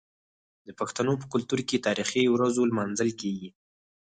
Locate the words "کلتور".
1.33-1.59